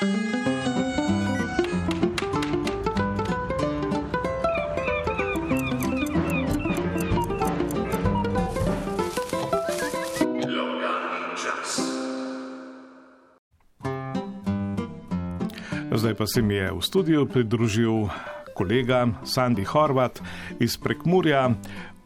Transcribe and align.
Zdaj 0.00 0.08
pa 16.16 16.26
se 16.26 16.42
mi 16.42 16.54
je 16.54 16.72
v 16.72 16.80
studiu 16.80 17.26
pridružil 17.28 18.08
kolega 18.56 19.04
Sandy 19.28 19.68
Horvat 19.68 20.22
iz 20.56 20.80
Prekmurja 20.80 21.52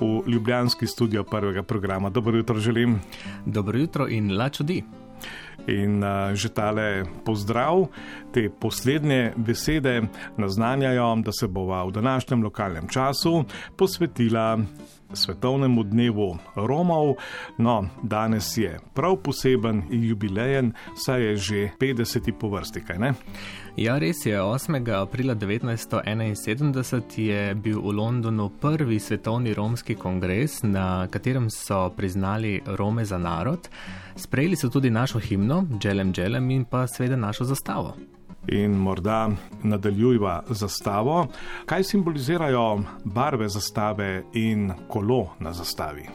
v 0.01 0.23
Ljubljanski 0.27 0.87
studio 0.87 1.23
prvega 1.25 1.63
programa. 1.63 2.11
Dobro 2.11 2.37
jutro 2.37 2.59
želim. 2.59 2.99
Dobro 3.47 3.79
jutro 3.79 4.09
in 4.09 4.37
lačudi. 4.37 4.83
In 5.66 6.02
uh, 6.05 6.34
že 6.34 6.48
tale 6.48 7.05
pozdrav, 7.25 7.88
te 8.33 8.51
poslednje 8.51 9.33
besede 9.37 10.02
naznanjajo, 10.37 11.16
da 11.24 11.33
se 11.33 11.48
bova 11.48 11.84
v 11.84 11.91
današnjem 11.91 12.42
lokalnem 12.42 12.88
času 12.88 13.45
posvetila 13.77 14.59
svetovnemu 15.12 15.82
dnevu 15.82 16.38
Romov. 16.55 17.15
No, 17.59 17.88
danes 18.02 18.56
je 18.56 18.80
prav 18.95 19.16
poseben 19.16 19.82
jubilejen, 19.91 20.73
saj 20.96 21.23
je 21.23 21.37
že 21.37 21.71
50. 21.80 22.32
po 22.38 22.48
vrsti, 22.48 22.80
kaj 22.80 22.98
ne? 22.98 23.12
Ja, 23.77 23.98
res 23.98 24.23
je. 24.27 24.38
8. 24.38 24.79
aprila 24.95 25.34
1971 25.34 27.18
je 27.18 27.55
bil 27.55 27.80
v 27.82 27.91
Londonu 27.91 28.46
prvi 28.60 29.01
svetovni 29.01 29.55
romski 29.55 29.95
kongres, 29.95 30.62
na 30.62 31.09
katerem 31.10 31.51
so 31.51 31.91
priznali 31.96 32.62
Rome 32.66 33.05
za 33.05 33.18
narod. 33.18 33.68
Sprejeli 34.16 34.57
so 34.57 34.71
tudi 34.71 34.91
našo 34.91 35.18
himno, 35.18 35.44
Dželem 35.79 36.12
Dželem 36.12 36.51
in 36.51 36.65
pa 36.65 36.87
seveda 36.87 37.16
našo 37.16 37.45
zastavo 37.45 37.95
in 38.48 38.71
morda 38.71 39.30
nadaljujva 39.62 40.43
zastavo. 40.49 41.27
Kaj 41.66 41.85
simbolizirajo 41.85 42.80
barve 43.05 43.49
zastave 43.49 44.23
in 44.33 44.73
kolo 44.88 45.27
na 45.41 45.52
zastavi? 45.52 46.09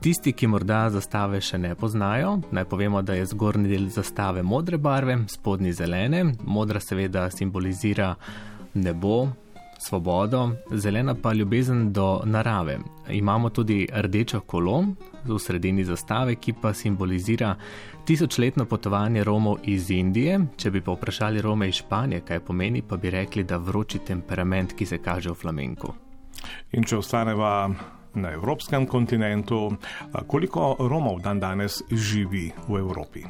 Tisti, 0.00 0.32
ki 0.32 0.46
morda 0.46 0.90
zastave 0.90 1.40
še 1.40 1.58
ne 1.58 1.74
poznajo, 1.74 2.36
naj 2.52 2.64
povemo, 2.64 3.02
da 3.02 3.14
je 3.16 3.26
zgornji 3.26 3.68
del 3.68 3.88
zastave 3.88 4.42
modre 4.42 4.78
barve, 4.78 5.18
spodnji 5.28 5.72
zelene. 5.72 6.24
Modra 6.44 6.80
seveda 6.80 7.30
simbolizira 7.30 8.14
nebo, 8.74 9.26
svobodo, 9.78 10.50
zelena 10.70 11.14
pa 11.14 11.32
ljubezen 11.32 11.92
do 11.92 12.22
narave. 12.24 12.78
Imamo 13.08 13.50
tudi 13.50 13.88
rdečo 13.92 14.40
kolo 14.40 14.84
v 15.24 15.38
sredini 15.38 15.84
zastave, 15.84 16.34
ki 16.34 16.52
pa 16.62 16.74
simbolizira 16.74 17.54
tisočletno 18.04 18.64
potovanje 18.64 19.24
Romov 19.24 19.58
iz 19.62 19.90
Indije. 19.90 20.40
Če 20.56 20.70
bi 20.70 20.80
pa 20.80 20.92
vprašali 20.92 21.42
Rome 21.42 21.68
iz 21.68 21.74
Španije, 21.74 22.20
kaj 22.20 22.40
pomeni, 22.40 22.82
pa 22.82 22.96
bi 22.96 23.10
rekli, 23.10 23.44
da 23.44 23.56
vroči 23.56 23.98
temperament, 23.98 24.72
ki 24.72 24.86
se 24.86 24.98
kaže 24.98 25.30
v 25.30 25.34
flamenku. 25.34 25.94
In 26.72 26.84
če 26.84 26.98
ostaneva 26.98 27.68
na 28.16 28.32
evropskem 28.32 28.86
kontinentu, 28.86 29.72
koliko 30.26 30.76
Romov 30.78 31.20
dan 31.22 31.40
danes 31.40 31.82
živi 31.90 32.50
v 32.68 32.78
Evropi? 32.78 33.24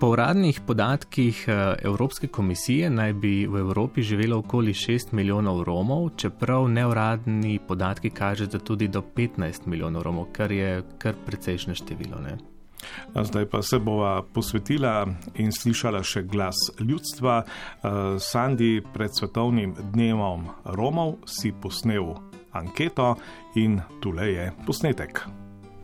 Po 0.00 0.10
uradnih 0.12 0.60
podatkih 0.66 1.44
eh, 1.48 1.74
Evropske 1.82 2.26
komisije 2.26 2.90
naj 2.90 3.12
bi 3.12 3.46
v 3.46 3.58
Evropi 3.58 4.02
živelo 4.02 4.38
okoli 4.38 4.72
6 4.72 5.12
milijonov 5.12 5.62
Romov, 5.64 6.10
čeprav 6.16 6.68
neuradni 6.68 7.58
podatki 7.68 8.10
kažejo, 8.10 8.46
da 8.46 8.58
tudi 8.58 8.88
do 8.88 9.00
15 9.16 9.66
milijonov 9.66 10.02
Romov, 10.02 10.26
kar 10.32 10.52
je 10.52 10.82
kar 10.98 11.14
precejšnje 11.26 11.74
število. 11.74 12.20
Ne? 12.20 12.36
Zdaj 13.22 13.46
pa 13.46 13.62
se 13.62 13.78
bova 13.78 14.22
posvetila 14.22 15.06
in 15.34 15.52
slišala 15.52 16.02
še 16.02 16.22
glas 16.22 16.56
ljudstva. 16.80 17.42
Eh, 17.42 17.88
Sandi, 18.20 18.82
pred 18.92 19.16
svetovnim 19.16 19.74
dnevom 19.92 20.48
Romov 20.64 21.16
si 21.26 21.52
posnel 21.52 22.14
anketo 22.58 23.14
in 23.54 23.80
tule 24.00 24.30
je 24.32 24.52
posnetek. 24.66 25.26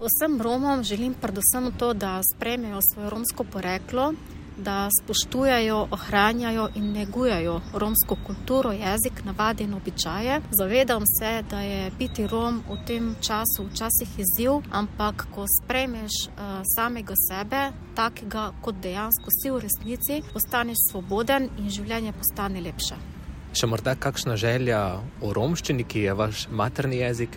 Vsem 0.03 0.41
Romom 0.43 0.83
želim 0.83 1.15
predvsem 1.15 1.73
to, 1.79 1.93
da 1.95 2.21
sprejmejo 2.35 2.81
svoje 2.93 3.11
romsko 3.11 3.45
poreklo, 3.45 4.13
da 4.59 4.89
spoštujajo, 5.03 5.89
ohranjajo 5.91 6.69
in 6.75 6.93
negujajo 6.93 7.61
romsko 7.75 8.17
kulturo, 8.27 8.73
jezik, 8.73 9.25
navade 9.25 9.65
in 9.65 9.75
običaje. 9.75 10.41
Zavedam 10.59 11.03
se, 11.19 11.43
da 11.51 11.61
je 11.61 11.91
biti 11.99 12.27
Rom 12.27 12.63
v 12.69 12.77
tem 12.87 13.15
času 13.21 13.67
včasih 13.71 14.19
izziv, 14.19 14.53
ampak 14.71 15.27
ko 15.35 15.47
sprejmeš 15.63 16.13
uh, 16.27 16.61
samega 16.77 17.15
sebe, 17.29 17.71
takega 17.95 18.53
kot 18.63 18.75
dejansko 18.75 19.29
si 19.43 19.51
v 19.51 19.59
resnici, 19.59 20.23
postaneš 20.33 20.79
svoboden 20.91 21.49
in 21.59 21.71
življenje 21.71 22.13
postane 22.13 22.61
lepše. 22.61 23.12
Še 23.53 23.67
morda 23.69 23.93
kakšna 24.01 24.39
želja 24.41 24.79
o 25.21 25.31
romščini, 25.37 25.85
ki 25.85 26.07
je 26.07 26.13
vaš 26.17 26.47
materni 26.49 27.03
jezik? 27.03 27.35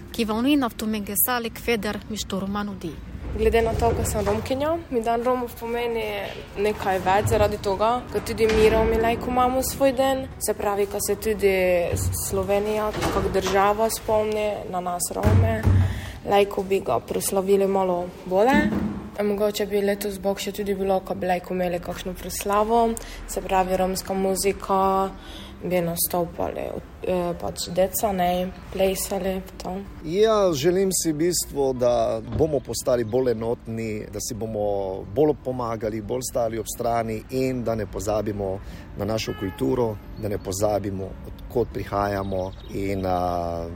Glede 3.36 3.62
na 3.66 3.74
to, 3.76 3.90
da 3.98 4.06
sem 4.08 4.24
romkinja, 4.24 4.78
mi 4.96 5.02
dan 5.04 5.26
Romov 5.28 5.52
pomeni 5.60 6.06
nekaj 6.64 7.02
več 7.04 7.34
zaradi 7.34 7.60
tega, 7.60 7.90
ker 8.14 8.24
tudi 8.32 8.48
mi 8.48 8.70
Romi 8.72 9.02
lajko 9.02 9.28
imamo 9.34 9.60
svoj 9.60 9.92
den. 9.98 10.24
Se 10.40 10.56
pravi, 10.56 10.88
da 10.88 11.04
se 11.04 11.18
tudi 11.20 11.54
Slovenija 12.30 12.94
kot 13.12 13.28
država 13.36 13.90
spomni 13.92 14.54
na 14.72 14.80
nas 14.80 15.12
Rome, 15.20 15.58
lajko 16.32 16.64
bi 16.64 16.80
ga 16.80 17.02
proslavili 17.04 17.68
malo 17.68 18.06
bolje. 18.24 18.62
Mogoče 19.24 19.66
bi 19.68 19.80
letos 19.84 20.16
Bog 20.20 20.40
še 20.44 20.52
tudi 20.56 20.74
bilo, 20.76 21.02
ko 21.04 21.16
bi 21.16 21.28
lajko 21.28 21.54
imeli 21.56 21.80
kakšno 21.84 22.16
proslavo, 22.20 22.86
se 23.32 23.44
pravi 23.44 23.78
romska 23.80 24.16
muzika 24.16 24.80
bi 25.70 25.82
nastopali, 25.82 26.62
eh, 27.08 27.34
pač 27.42 27.70
deca 27.74 28.12
ne 28.12 28.52
plesali. 28.74 29.42
Ja, 30.04 30.54
želim 30.54 30.90
si 30.94 31.12
v 31.12 31.18
bistvu, 31.18 31.74
da 31.74 32.22
bomo 32.38 32.60
postali 32.60 33.04
bolj 33.04 33.32
enotni, 33.32 34.06
da 34.14 34.20
si 34.22 34.34
bomo 34.34 35.04
bolj 35.16 35.34
pomagali, 35.44 36.02
bolj 36.02 36.22
stali 36.32 36.60
ob 36.60 36.66
strani 36.76 37.24
in 37.30 37.64
da 37.64 37.76
ne 37.76 37.86
pozabimo 37.86 38.60
na 38.98 39.06
našo 39.06 39.34
kulturo, 39.40 39.96
da 40.22 40.30
ne 40.30 40.38
pozabimo, 40.38 41.10
odkot 41.28 41.74
prihajamo 41.74 42.52
in 42.74 43.06
a, 43.06 43.68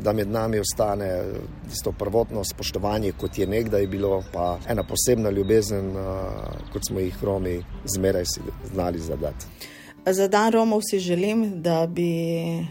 da 0.00 0.12
med 0.12 0.30
nami 0.30 0.60
ostane 0.60 1.24
tisto 1.68 1.92
prvotno 1.92 2.44
spoštovanje, 2.44 3.12
kot 3.12 3.38
je 3.38 3.46
nekdaj 3.46 3.86
bilo, 3.86 4.22
pa 4.32 4.58
ena 4.68 4.84
posebna 4.84 5.30
ljubezen, 5.30 5.96
a, 5.96 6.30
kot 6.72 6.82
smo 6.88 7.00
jih 7.00 7.24
Romi 7.24 7.64
zmeraj 7.96 8.24
znali 8.72 8.98
zadati. 8.98 9.76
Za 10.12 10.28
dan 10.28 10.52
Romov 10.52 10.80
si 10.90 10.98
želim, 10.98 11.62
da 11.62 11.86
bi 11.86 12.38
eh, 12.48 12.64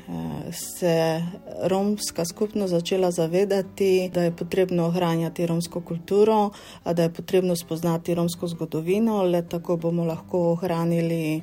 se 0.52 1.24
romska 1.64 2.26
skupnost 2.26 2.72
začela 2.72 3.12
zavedati, 3.12 4.12
da 4.14 4.24
je 4.24 4.36
potrebno 4.36 4.86
ohranjati 4.86 5.46
romsko 5.46 5.82
kulturo, 5.82 6.50
da 6.86 7.04
je 7.04 7.14
potrebno 7.14 7.56
spoznati 7.56 8.16
romsko 8.16 8.48
zgodovino, 8.48 9.24
le 9.24 9.50
tako 9.50 9.78
bomo 9.78 10.06
lahko 10.06 10.52
ohranili. 10.52 11.42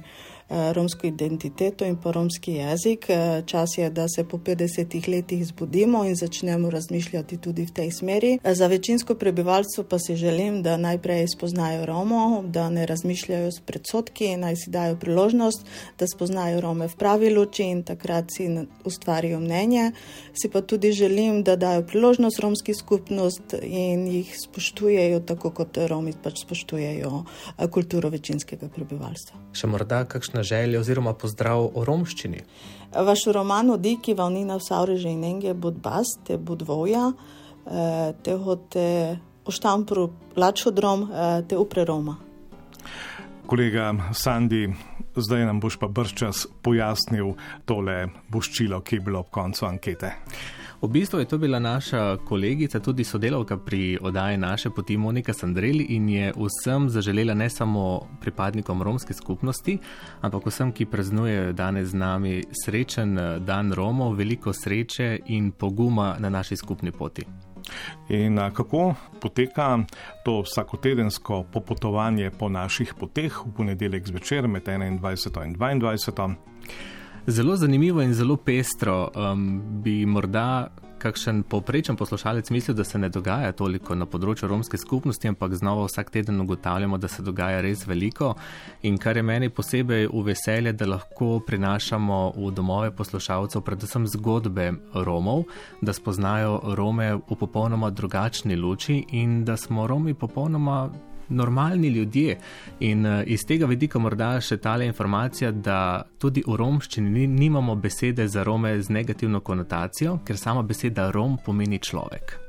Eh, 0.55 0.73
romsko 0.73 1.07
identiteto 1.07 1.85
in 1.85 1.97
pa 1.97 2.11
romski 2.11 2.53
jezik. 2.53 3.07
Eh, 3.09 3.43
čas 3.47 3.79
je, 3.79 3.91
da 3.91 4.09
se 4.09 4.25
po 4.25 4.39
50 4.39 5.09
letih 5.09 5.47
zbudimo 5.47 6.05
in 6.05 6.15
začnemo 6.17 6.71
razmišljati 6.71 7.37
tudi 7.37 7.65
v 7.67 7.71
tej 7.71 7.91
smeri. 7.91 8.39
Eh, 8.43 8.55
za 8.55 8.67
večinsko 8.67 9.15
prebivalstvo 9.15 9.85
pa 9.85 9.99
si 9.99 10.17
želim, 10.17 10.63
da 10.63 10.77
najprej 10.77 11.29
spoznajo 11.29 11.87
Romo, 11.87 12.45
da 12.47 12.69
ne 12.69 12.87
razmišljajo 12.87 13.53
s 13.53 13.61
predsotki, 13.61 14.37
naj 14.37 14.57
si 14.57 14.71
dajo 14.71 14.97
priložnost, 14.97 15.67
da 15.99 16.07
spoznajo 16.07 16.61
Rome 16.61 16.89
v 16.89 16.97
pravi 16.97 17.35
luči 17.35 17.63
in 17.63 17.83
takrat 17.83 18.25
si 18.31 18.47
ustvarijo 18.85 19.41
mnenje. 19.41 19.91
Si 20.35 20.49
pa 20.49 20.61
tudi 20.61 20.93
želim, 20.93 21.43
da 21.43 21.57
dajo 21.57 21.83
priložnost 21.83 22.39
romski 22.39 22.75
skupnost 22.75 23.55
in 23.63 24.07
jih 24.07 24.37
spoštujejo 24.39 25.21
tako, 25.21 25.51
kot 25.51 25.79
Romi 25.89 26.13
pač 26.23 26.47
spoštujejo 26.47 27.25
kulturo 27.71 28.09
večinskega 28.09 28.69
prebivalstva. 28.69 29.39
Še 29.53 29.67
morda 29.67 30.05
kakšna 30.05 30.44
želja 30.45 30.81
oziroma 30.81 31.15
pozdrav 31.19 31.71
o 31.75 31.85
romščini. 31.85 32.43
Vaš 32.95 33.27
roman 33.35 33.71
o 33.75 33.77
Diki, 33.77 34.15
Valnina, 34.15 34.61
Savreže 34.61 35.11
in 35.11 35.25
Enge, 35.25 35.55
bud 35.55 35.81
bas, 35.83 36.15
te 36.27 36.39
bud 36.39 36.63
voja, 36.63 37.13
eh, 37.67 38.13
te 38.23 38.37
hote 38.37 39.19
oštampru 39.45 40.11
lačodrom, 40.37 41.09
eh, 41.11 41.43
te 41.49 41.59
upre 41.59 41.85
Roma. 41.85 42.17
Kolega 43.47 43.93
Sandi, 44.13 44.69
zdaj 45.17 45.47
nam 45.47 45.61
boš 45.61 45.77
pa 45.77 45.89
brščas 45.89 46.47
pojasnil 46.63 47.35
tole 47.69 48.07
boščilo, 48.33 48.81
ki 48.81 48.97
je 48.97 49.01
bilo 49.01 49.21
ob 49.21 49.31
koncu 49.31 49.67
ankete. 49.67 50.15
V 50.85 50.89
bistvu 50.89 51.19
je 51.19 51.25
to 51.25 51.39
bila 51.39 51.59
naša 51.59 52.17
kolegica, 52.17 52.81
tudi 52.81 53.05
sodelavka 53.05 53.57
pri 53.57 53.99
oddaji 54.03 54.37
naše 54.37 54.71
poti 54.71 54.97
Monika 54.97 55.33
Sandreli 55.33 55.85
in 55.85 56.09
je 56.09 56.33
vsem 56.37 56.89
zaželela 56.89 57.35
ne 57.35 57.51
samo 57.51 58.01
pripadnikom 58.21 58.83
romske 58.83 59.15
skupnosti, 59.15 59.79
ampak 60.21 60.47
vsem, 60.47 60.73
ki 60.73 60.87
praznujejo 60.87 61.53
danes 61.53 61.89
z 61.89 61.95
nami 61.95 62.43
srečen 62.65 63.17
dan 63.47 63.73
Romov, 63.73 64.13
veliko 64.13 64.53
sreče 64.53 65.19
in 65.27 65.53
poguma 65.53 66.17
na 66.19 66.29
naši 66.29 66.57
skupni 66.57 66.93
poti. 66.93 67.25
In 68.09 68.37
kako 68.55 68.95
poteka 69.21 69.79
to 70.25 70.43
vsakotedensko 70.43 71.47
popotovanje 71.53 72.31
po 72.31 72.49
naših 72.49 72.95
poteh 73.01 73.47
v 73.47 73.57
ponedeljek 73.57 74.07
zvečer 74.07 74.49
med 74.49 74.69
21 74.69 74.87
in 74.87 75.01
22? 75.01 76.35
Zelo 77.27 77.57
zanimivo 77.57 78.03
in 78.03 78.15
zelo 78.15 78.37
pestro. 78.37 79.11
Um, 79.17 79.63
bi 79.83 80.07
morda 80.07 80.69
kakšen 80.99 81.43
povprečen 81.43 81.97
poslušalec 81.97 82.51
mislil, 82.51 82.77
da 82.77 82.85
se 82.85 82.99
ne 82.99 83.09
dogaja 83.09 83.53
toliko 83.53 83.95
na 83.97 84.05
področju 84.05 84.49
romske 84.49 84.77
skupnosti, 84.77 85.29
ampak 85.29 85.55
znova 85.57 85.87
vsak 85.89 86.11
teden 86.13 86.41
ugotavljamo, 86.45 86.99
da 87.01 87.09
se 87.09 87.25
dogaja 87.25 87.63
res 87.65 87.87
veliko. 87.89 88.35
In 88.85 88.99
kar 89.01 89.17
je 89.17 89.25
meni 89.25 89.49
posebej 89.49 90.11
v 90.13 90.23
veselje, 90.29 90.75
da 90.77 90.91
lahko 90.91 91.39
prinašamo 91.47 92.21
v 92.37 92.53
domove 92.53 92.93
poslušalcev 92.93 93.65
predvsem 93.65 94.05
zgodbe 94.19 94.71
Romov, 95.09 95.47
da 95.81 95.97
spoznajo 95.97 96.61
Rome 96.77 97.09
v 97.17 97.41
popolnoma 97.41 97.89
drugačni 97.91 98.57
luči 98.57 99.01
in 99.17 99.45
da 99.49 99.57
smo 99.57 99.89
Romi 99.89 100.13
popolnoma 100.13 100.91
normalni 101.29 101.89
ljudje. 101.89 102.39
In 102.81 103.07
uh, 103.07 103.23
iz 103.27 103.47
tega 103.47 103.67
vidika 103.67 103.99
morda 103.99 104.41
še 104.41 104.57
tale 104.57 104.87
informacija, 104.87 105.51
da 105.51 106.05
tudi 106.19 106.45
v 106.47 106.57
romščini 106.57 107.27
nimamo 107.27 107.75
besede 107.75 108.29
za 108.29 108.43
Rome 108.43 108.77
z 108.83 108.91
negativno 108.93 109.41
konotacijo, 109.41 110.19
ker 110.25 110.39
sama 110.39 110.63
beseda 110.63 111.11
Rom 111.11 111.39
pomeni 111.45 111.79
človek. 111.79 112.41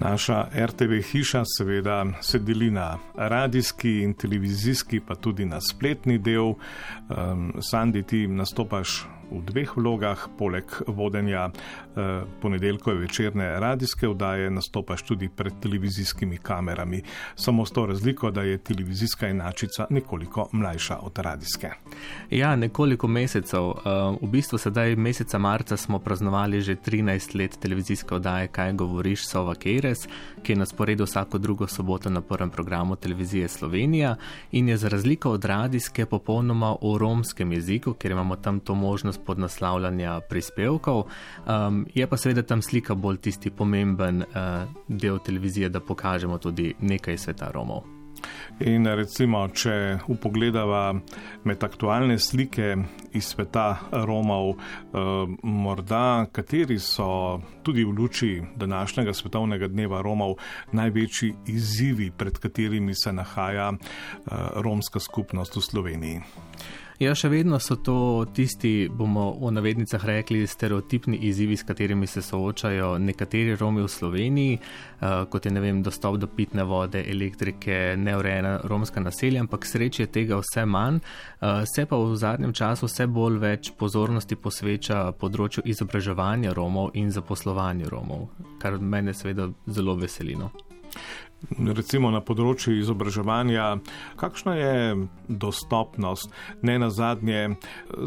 Naša 0.00 0.48
RTV 0.56 1.02
hiša 1.04 1.42
seveda 1.44 2.04
se 2.20 2.38
deli 2.38 2.70
na 2.70 2.98
radijski 3.16 4.00
in 4.02 4.14
televizijski, 4.14 5.00
pa 5.00 5.14
tudi 5.14 5.44
na 5.44 5.60
spletni 5.60 6.18
del. 6.18 6.54
Um, 6.54 7.52
Sandi, 7.60 8.02
ti 8.02 8.26
nastopaš 8.26 9.02
v 9.32 9.42
dveh 9.46 9.76
vlogah, 9.76 10.28
poleg 10.38 10.64
vodenja 10.86 11.48
eh, 11.48 12.22
ponedeljkove 12.40 13.00
večerne 13.00 13.60
radijske 13.60 14.08
vdaje, 14.08 14.50
nastopaš 14.50 15.02
tudi 15.02 15.28
pred 15.28 15.52
televizijskimi 15.60 16.36
kamerami. 16.36 17.02
Samo 17.34 17.66
s 17.66 17.72
to 17.72 17.86
razliko, 17.86 18.30
da 18.30 18.42
je 18.42 18.58
televizijska 18.58 19.28
enačica 19.28 19.86
nekoliko 19.90 20.48
mlajša 20.52 20.98
od 21.02 21.18
radijske. 21.18 21.70
Ja, 22.30 22.56
nekoliko 22.56 23.08
mesecev. 23.08 23.70
Eh, 23.70 24.16
v 24.22 24.28
bistvu 24.30 24.58
sedaj 24.58 24.96
meseca 24.96 25.38
marca 25.38 25.76
smo 25.76 25.98
praznovali 25.98 26.60
že 26.60 26.76
13 26.76 27.34
let 27.34 27.58
televizijske 27.60 28.14
vdaje, 28.14 28.48
kaj 28.48 28.72
govoriš, 28.72 29.26
Sova 29.26 29.54
Keres, 29.54 30.06
ki 30.42 30.52
je 30.52 30.56
na 30.56 30.66
sporedu 30.66 31.04
vsako 31.04 31.38
drugo 31.38 31.66
soboto 31.66 32.10
na 32.10 32.20
prvem 32.20 32.50
programu 32.50 32.96
televizije 32.96 33.48
Slovenija 33.48 34.16
in 34.52 34.68
je 34.68 34.76
za 34.76 34.88
razliko 34.88 35.30
od 35.30 35.44
radijske 35.44 36.06
popolnoma 36.06 36.76
v 36.82 36.98
romskem 36.98 37.52
jeziku, 37.52 37.94
ker 37.94 38.10
imamo 38.10 38.36
tam 38.36 38.60
to 38.60 38.74
možnost 38.74 39.21
podnaslavljanja 39.26 40.20
prispevkov. 40.28 41.04
Um, 41.46 41.86
je 41.94 42.06
pa 42.06 42.16
seveda 42.16 42.42
tam 42.42 42.62
slika 42.62 42.94
bolj 42.94 43.22
tisti 43.28 43.50
pomemben 43.50 44.22
uh, 44.22 44.68
del 44.88 45.18
televizije, 45.18 45.68
da 45.68 45.80
pokažemo 45.80 46.38
tudi 46.38 46.74
nekaj 46.80 47.18
sveta 47.18 47.50
Romov. 47.54 48.02
In 48.62 48.86
recimo, 48.86 49.40
če 49.48 49.74
upogledava 50.12 50.92
med 51.48 51.64
aktualne 51.64 52.18
slike 52.20 52.74
iz 53.16 53.32
sveta 53.32 53.66
Romov, 54.06 54.52
eh, 54.52 55.32
morda 55.42 56.26
kateri 56.32 56.78
so 56.78 57.40
tudi 57.62 57.84
v 57.84 57.94
luči 57.98 58.32
današnjega 58.56 59.14
svetovnega 59.14 59.68
dneva 59.68 60.02
Romov 60.02 60.36
največji 60.72 61.34
izzivi, 61.46 62.10
pred 62.10 62.38
katerimi 62.38 62.94
se 62.94 63.12
nahaja 63.12 63.72
eh, 63.72 64.30
romska 64.62 65.00
skupnost 65.00 65.56
v 65.56 65.60
Sloveniji. 65.60 66.20
Ja, 67.02 67.16
še 67.18 67.26
vedno 67.32 67.58
so 67.58 67.74
to 67.82 67.94
tisti, 68.30 68.86
bomo 68.86 69.32
v 69.40 69.48
navednicah 69.56 70.04
rekli, 70.06 70.44
stereotipni 70.46 71.18
izzivi, 71.26 71.56
s 71.58 71.66
katerimi 71.66 72.06
se 72.06 72.22
soočajo 72.22 72.92
nekateri 73.02 73.56
Romi 73.58 73.82
v 73.82 73.88
Sloveniji, 73.90 74.60
uh, 74.60 75.24
kot 75.26 75.48
je 75.48 75.50
vem, 75.64 75.80
dostop 75.82 76.20
do 76.22 76.28
pitne 76.30 76.62
vode, 76.62 77.02
elektrike, 77.02 77.96
neurejena 77.98 78.60
romska 78.70 79.02
naselja, 79.02 79.42
ampak 79.42 79.66
sreče 79.66 80.04
je 80.04 80.12
tega 80.14 80.38
vse 80.38 80.62
manj. 80.62 81.00
Uh, 81.02 81.64
se 81.66 81.88
pa 81.90 81.98
v 81.98 82.14
zadnjem 82.14 82.54
času 82.54 82.86
vse 82.86 83.08
bolj 83.10 83.40
več 83.42 83.72
pozornosti 83.74 84.38
posveča 84.38 85.08
področju 85.18 85.66
izobraževanja 85.74 86.54
Romov 86.54 86.94
in 86.94 87.10
zaposlovanja 87.10 87.90
Romov, 87.90 88.28
kar 88.62 88.78
mene 88.78 89.10
seveda 89.10 89.50
zelo 89.66 89.98
veselino 89.98 90.52
recimo 91.74 92.10
na 92.10 92.20
področju 92.24 92.74
izobraževanja, 92.80 93.66
kakšna 94.20 94.54
je 94.56 94.74
dostopnost. 95.28 96.30
Ne 96.62 96.78
na 96.78 96.90
zadnje 96.90 97.56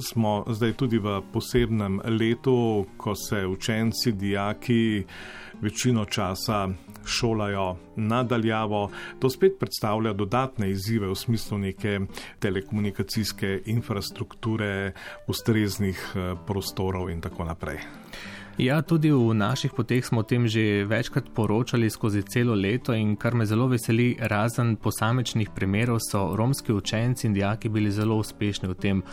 smo 0.01 0.43
zdaj 0.47 0.75
tudi 0.79 0.99
v 0.99 1.21
posebnem 1.33 2.01
letu, 2.17 2.85
ko 2.97 3.15
se 3.15 3.45
učenci, 3.45 4.11
dijaki 4.11 5.05
večino 5.61 6.05
časa 6.05 6.67
šolajo 7.05 7.75
nadaljavo. 7.95 8.89
To 9.19 9.29
spet 9.29 9.59
predstavlja 9.59 10.13
dodatne 10.13 10.69
izzive 10.69 11.07
v 11.07 11.15
smislu 11.15 11.57
neke 11.57 11.99
telekomunikacijske 12.39 13.61
infrastrukture, 13.65 14.93
ustreznih 15.27 16.11
eh, 16.15 16.33
prostorov 16.47 17.09
in 17.09 17.21
tako 17.21 17.43
naprej. 17.43 17.79
Ja, 18.55 18.79
tudi 18.79 19.11
v 19.11 19.35
naših 19.35 19.75
poteh 19.75 19.99
smo 19.99 20.23
o 20.23 20.27
tem 20.27 20.47
že 20.47 20.87
večkrat 20.87 21.27
poročali 21.35 21.91
skozi 21.91 22.23
celo 22.23 22.55
leto 22.55 22.95
in 22.95 23.19
kar 23.19 23.35
me 23.35 23.43
zelo 23.43 23.67
veseli, 23.67 24.15
razen 24.15 24.79
posamečnih 24.79 25.51
primerov, 25.51 25.99
so 25.99 26.31
romski 26.39 26.71
učenci 26.71 27.27
in 27.27 27.33
dijaki 27.33 27.67
bili 27.69 27.91
zelo 27.91 28.15
uspešni 28.15 28.71
v 28.71 28.75
tem, 28.79 29.03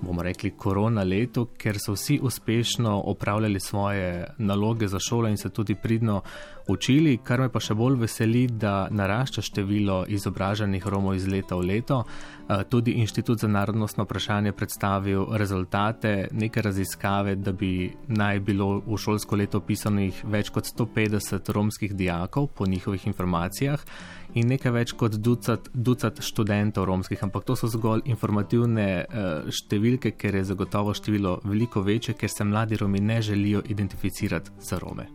bomo 0.00 0.22
rekli, 0.22 0.50
korona 0.56 1.02
letu, 1.02 1.46
ker 1.58 1.78
so 1.78 1.92
vsi 1.92 2.18
uspešno 2.22 3.00
opravljali 3.00 3.60
svoje 3.60 4.26
naloge 4.38 4.88
za 4.88 4.98
šolo 4.98 5.28
in 5.28 5.36
se 5.36 5.50
tudi 5.50 5.74
pridno 5.74 6.22
učili, 6.68 7.18
kar 7.24 7.40
me 7.40 7.48
pa 7.48 7.60
še 7.60 7.74
bolj 7.74 7.98
veseli, 8.02 8.46
da 8.46 8.88
narašča 8.90 9.42
število 9.42 10.04
izobraženih 10.08 10.86
Romov 10.86 11.16
iz 11.18 11.26
leta 11.26 11.56
v 11.58 11.66
leto. 11.66 12.02
Eh, 12.02 12.64
tudi 12.70 12.96
Inštitut 13.02 13.38
za 13.38 13.48
narodnostno 13.48 14.04
vprašanje 14.04 14.52
predstavil 14.52 15.26
rezultate 15.38 16.28
neke 16.32 16.62
raziskave, 16.62 17.34
da 17.34 17.52
bi 17.52 17.92
naj 18.08 18.40
bilo 18.40 18.80
v 18.86 18.98
šolsko 18.98 19.36
leto 19.36 19.60
pisanih 19.60 20.24
več 20.24 20.50
kot 20.50 20.66
150 20.66 21.52
romskih 21.52 21.94
dijakov 21.94 22.46
po 22.46 22.66
njihovih 22.66 23.06
informacijah 23.06 23.80
in 24.34 24.48
nekaj 24.48 24.72
več 24.72 24.92
kot 24.98 25.16
ducat, 25.20 25.68
ducat 25.74 26.20
študentov 26.24 26.86
romskih, 26.88 27.22
ampak 27.24 27.44
to 27.44 27.56
so 27.58 27.70
zgolj 27.70 28.06
informativne 28.10 28.86
uh, 29.02 29.50
številke, 29.52 30.14
ker 30.16 30.40
je 30.40 30.46
zagotovo 30.52 30.94
število 30.96 31.40
veliko 31.44 31.84
večje, 31.84 32.16
ker 32.18 32.30
se 32.32 32.44
mladi 32.44 32.80
Romi 32.80 33.00
ne 33.00 33.20
želijo 33.22 33.62
identificirati 33.68 34.50
za 34.60 34.78
Rome. 34.82 35.08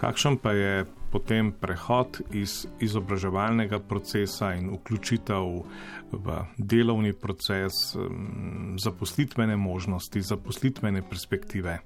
Kakšen 0.00 0.38
pa 0.40 0.52
je 0.56 0.86
potem 1.10 1.50
prehod 1.52 2.20
iz 2.32 2.66
izobraževalnega 2.80 3.80
procesa 3.82 4.52
in 4.54 4.70
vključitev 4.70 5.48
v 6.12 6.36
delovni 6.56 7.12
proces, 7.12 7.96
zaposlitvene 8.78 9.56
možnosti, 9.56 10.22
zaposlitvene 10.22 11.02
perspektive? 11.02 11.78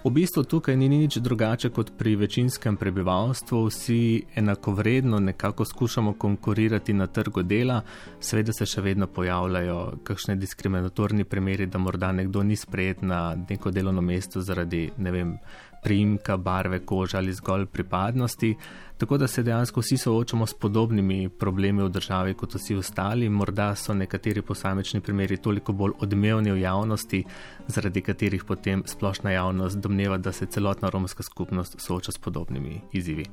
V 0.00 0.08
bistvu 0.10 0.46
tukaj 0.48 0.76
ni 0.80 0.88
nič 0.88 1.18
drugače 1.20 1.68
kot 1.76 1.90
pri 1.98 2.14
večinskem 2.16 2.76
prebivalstvu. 2.80 3.58
Vsi 3.68 4.22
enakovredno 4.34 5.18
nekako 5.20 5.64
skušamo 5.64 6.14
konkurirati 6.16 6.92
na 6.92 7.06
trgu 7.06 7.42
dela, 7.42 7.82
seveda 8.20 8.52
se 8.56 8.64
še 8.66 8.80
vedno 8.80 9.06
pojavljajo 9.06 10.00
kakšne 10.04 10.38
diskriminatorni 10.40 11.24
primeri, 11.28 11.66
da 11.66 11.78
morda 11.78 12.12
nekdo 12.16 12.42
ni 12.42 12.56
sprejet 12.56 13.02
na 13.02 13.36
neko 13.48 13.70
delovno 13.70 14.00
mesto 14.00 14.40
zaradi, 14.40 14.86
ne 14.96 15.12
vem, 15.12 15.36
priimka, 15.82 16.36
barve 16.36 16.84
kože 16.86 17.16
ali 17.16 17.32
zgolj 17.32 17.66
pripadnosti. 17.66 18.54
Tako 19.00 19.16
da 19.16 19.26
se 19.26 19.42
dejansko 19.42 19.80
vsi 19.80 19.96
soočamo 19.96 20.46
s 20.46 20.54
podobnimi 20.54 21.28
problemi 21.28 21.82
v 21.82 21.88
državi 21.88 22.34
kot 22.34 22.54
vsi 22.54 22.74
ostali. 22.76 23.28
Morda 23.28 23.74
so 23.74 23.94
nekateri 23.94 24.42
posamični 24.42 25.00
primeri 25.00 25.36
toliko 25.36 25.72
bolj 25.72 25.92
odmevni 26.00 26.52
v 26.52 26.60
javnosti, 26.60 27.24
zaradi 27.66 28.02
katerih 28.02 28.44
potem 28.44 28.82
splošna 28.86 29.30
javnost 29.30 29.78
domneva, 29.78 30.18
da 30.18 30.32
se 30.32 30.46
celotna 30.46 30.90
romska 30.90 31.22
skupnost 31.22 31.80
sooča 31.80 32.12
s 32.12 32.18
podobnimi 32.18 32.80
izzivi. 32.92 33.24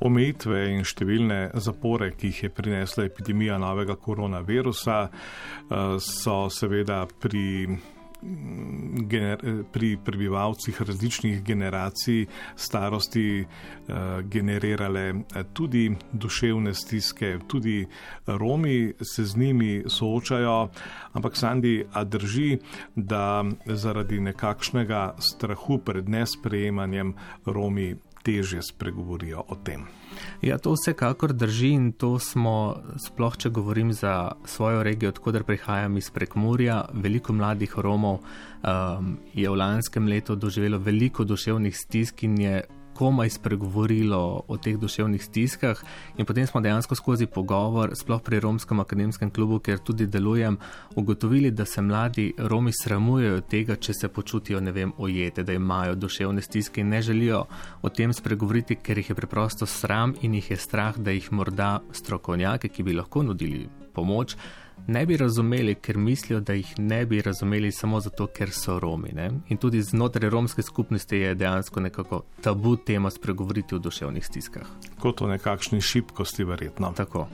Omejitve 0.00 0.62
in 0.72 0.84
številne 0.84 1.38
zapore, 1.60 2.10
ki 2.16 2.30
jih 2.30 2.42
je 2.46 2.50
prinesla 2.54 3.04
epidemija 3.04 3.58
novega 3.58 3.96
koronavirusa, 3.96 4.98
eh, 5.08 5.98
so 6.00 6.48
seveda 6.48 7.06
pri 7.20 7.76
gener, 8.22 9.64
pri 9.72 9.96
prebivalcih 10.04 10.82
različnih 10.82 11.42
generacij 11.44 12.26
starosti 12.56 13.40
eh, 13.40 13.94
generirale 14.22 15.08
eh, 15.08 15.44
tudi 15.52 15.96
duševne 16.12 16.74
stiske, 16.74 17.38
tudi 17.46 17.86
Romi 18.26 18.92
se 19.02 19.24
z 19.24 19.36
njimi 19.36 19.84
soočajo, 19.88 20.68
ampak 21.12 21.36
Sandi, 21.36 21.84
a 21.92 22.04
drži, 22.04 22.58
da 22.94 23.44
zaradi 23.66 24.20
nekakšnega 24.20 25.14
strahu 25.18 25.78
pred 25.78 26.08
nesprejemanjem 26.08 27.14
Romi 27.46 27.94
teže 28.26 28.62
spregovorijo 28.62 29.44
o 29.46 29.54
tem. 29.54 29.86
Ja, 30.42 30.58
to 30.58 30.74
vsekakor 30.74 31.32
drži 31.32 31.70
in 31.76 31.92
to 31.92 32.16
smo, 32.18 32.82
sploh 32.98 33.36
če 33.36 33.52
govorim 33.54 33.92
za 33.92 34.32
svojo 34.44 34.82
regijo, 34.82 35.12
odkuder 35.14 35.44
prihajam 35.46 35.96
iz 36.00 36.10
Prekmurja, 36.10 36.80
veliko 36.92 37.36
mladih 37.36 37.78
Romov 37.78 38.18
um, 38.18 39.16
je 39.34 39.50
v 39.50 39.56
lanskem 39.56 40.08
letu 40.08 40.34
doživelo 40.34 40.78
veliko 40.82 41.24
duševnih 41.24 41.76
stisk 41.76 42.24
in 42.26 42.40
je 42.40 42.62
komaj 42.96 43.30
spregovorilo 43.30 44.44
o 44.48 44.56
teh 44.56 44.78
duševnih 44.80 45.24
stiskah. 45.24 45.82
In 46.16 46.24
potem 46.24 46.46
smo 46.46 46.60
dejansko 46.64 46.96
skozi 46.96 47.26
pogovor, 47.26 47.92
sploh 47.94 48.22
pri 48.24 48.40
Romskem 48.40 48.80
akademskem 48.80 49.30
klubu, 49.30 49.58
kjer 49.60 49.78
tudi 49.84 50.06
delujem, 50.06 50.56
ugotovili, 50.96 51.50
da 51.50 51.64
se 51.64 51.82
mladi 51.82 52.32
Romi 52.38 52.72
sramujejo 52.72 53.40
tega, 53.40 53.76
če 53.76 53.94
se 53.94 54.08
počutijo, 54.08 54.60
ne 54.60 54.72
vem, 54.72 54.92
ojete, 54.98 55.44
da 55.44 55.52
imajo 55.52 55.94
duševne 55.94 56.42
stiske 56.42 56.80
in 56.80 56.88
ne 56.88 57.02
želijo 57.02 57.44
o 57.82 57.88
tem 57.88 58.12
spregovoriti, 58.12 58.80
ker 58.82 58.98
jih 58.98 59.10
je 59.10 59.18
preprosto 59.18 59.66
sram 59.66 60.14
in 60.22 60.34
jih 60.34 60.50
je 60.50 60.56
strah, 60.56 60.96
da 60.96 61.12
jih 61.12 61.32
morda 61.32 61.80
strokovnjaki, 61.92 62.72
ki 62.72 62.82
bi 62.82 62.96
lahko 62.96 63.22
nudili 63.22 63.68
pomoč, 63.94 64.36
ne 64.86 65.06
bi 65.06 65.16
razumeli, 65.16 65.74
ker 65.74 65.98
mislijo, 65.98 66.40
da 66.40 66.52
jih 66.52 66.74
ne 66.78 67.06
bi 67.06 67.22
razumeli 67.22 67.72
samo 67.72 68.00
zato, 68.00 68.26
ker 68.26 68.50
so 68.50 68.78
Romi. 68.80 69.12
Ne? 69.12 69.30
In 69.48 69.56
tudi 69.56 69.82
znotraj 69.82 70.30
romske 70.30 70.62
skupnosti 70.62 71.16
je 71.16 71.34
dejansko 71.34 71.80
nekako 71.80 72.22
tabu 72.40 72.76
tema 72.76 73.10
spregovoriti 73.10 73.74
o 73.74 73.78
duševnih 73.78 74.26
stiskah. 74.26 74.66
Kot 75.00 75.22
o 75.22 75.26
nekakšni 75.26 75.80
šibkosti, 75.80 76.44
verjetno. 76.44 76.92
Tako. 76.96 77.26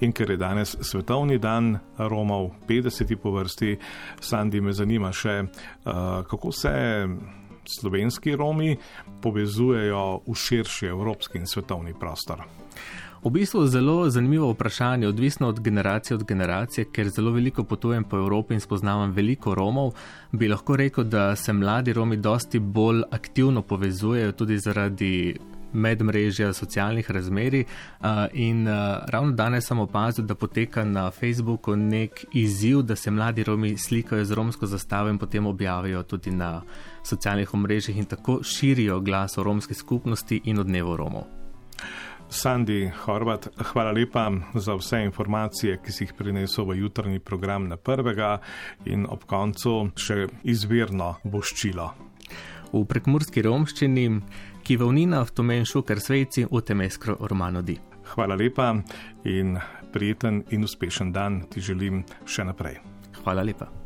In 0.00 0.12
ker 0.12 0.30
je 0.30 0.36
danes 0.36 0.76
svetovni 0.80 1.38
dan 1.38 1.78
Romov, 1.98 2.50
50. 2.68 3.16
po 3.16 3.30
vrsti, 3.30 3.76
Sandi 4.20 4.60
me 4.60 4.72
zanima 4.72 5.12
še, 5.12 5.42
uh, 5.42 5.92
kako 6.26 6.52
se 6.52 6.72
slovenski 7.64 8.36
Romi 8.36 8.76
povezujejo 9.22 10.22
v 10.26 10.34
širši 10.34 10.86
evropski 10.86 11.38
in 11.38 11.46
svetovni 11.46 11.94
prostor. 12.00 12.42
V 13.24 13.30
bistvu 13.30 13.62
je 13.62 13.68
zelo 13.68 14.10
zanimivo 14.10 14.50
vprašanje, 14.50 15.08
odvisno 15.08 15.48
od 15.48 15.60
generacije 15.60 16.14
od 16.14 16.24
generacije, 16.24 16.84
ker 16.84 17.08
zelo 17.08 17.30
veliko 17.30 17.64
potujem 17.64 18.04
po 18.04 18.16
Evropi 18.16 18.54
in 18.54 18.60
spoznavam 18.60 19.12
veliko 19.12 19.54
Romov. 19.54 19.92
Bi 20.32 20.48
lahko 20.48 20.76
rekel, 20.76 21.04
da 21.04 21.36
se 21.36 21.52
mladi 21.52 21.92
Romi 21.92 22.16
dosti 22.16 22.58
bolj 22.58 23.02
aktivno 23.10 23.62
povezujejo 23.62 24.32
tudi 24.32 24.58
zaradi 24.58 25.38
medmrežja 25.72 26.52
socialnih 26.52 27.10
razmeri. 27.10 27.64
In 28.32 28.66
ravno 29.06 29.32
danes 29.32 29.66
sem 29.66 29.78
opazil, 29.78 30.24
da 30.24 30.34
poteka 30.34 30.84
na 30.84 31.10
Facebooku 31.10 31.76
nek 31.76 32.24
izziv, 32.32 32.82
da 32.82 32.96
se 32.96 33.10
mladi 33.10 33.44
Romi 33.44 33.78
slikajo 33.78 34.24
z 34.24 34.32
romsko 34.32 34.66
zastavo 34.66 35.08
in 35.08 35.18
potem 35.18 35.46
objavijo 35.46 36.02
tudi 36.02 36.30
na 36.30 36.62
socialnih 37.02 37.54
omrežjih 37.54 37.96
in 37.98 38.04
tako 38.04 38.40
širijo 38.42 39.00
glas 39.00 39.38
o 39.38 39.42
romski 39.42 39.74
skupnosti 39.74 40.40
in 40.44 40.58
o 40.58 40.62
dnevu 40.64 40.96
Romov. 40.96 41.24
Sandi 42.32 42.90
Horvat, 43.04 43.48
hvala 43.72 43.92
lepa 43.92 44.30
za 44.54 44.74
vse 44.74 45.02
informacije, 45.04 45.76
ki 45.84 45.92
si 45.92 46.04
jih 46.04 46.14
prinesel 46.16 46.64
v 46.64 46.78
jutrni 46.80 47.20
program 47.20 47.68
na 47.68 47.76
prvega 47.76 48.38
in 48.88 49.04
ob 49.04 49.26
koncu 49.28 49.92
še 50.00 50.26
izvirno 50.48 51.18
boščilo. 51.24 51.90
V 52.72 52.82
prekmurski 52.88 53.44
romščini, 53.44 54.06
ki 54.64 54.78
vavnina 54.80 55.20
v 55.28 55.36
tomen 55.36 55.68
šukar 55.68 56.00
svejci 56.00 56.46
v 56.48 56.64
temeskro 56.64 57.18
romano 57.20 57.60
di. 57.60 57.76
Hvala 58.14 58.34
lepa 58.40 58.72
in 59.28 59.58
prijeten 59.92 60.42
in 60.50 60.64
uspešen 60.64 61.12
dan 61.12 61.42
ti 61.52 61.60
želim 61.60 62.00
še 62.24 62.48
naprej. 62.48 62.80
Hvala 63.20 63.44
lepa. 63.44 63.81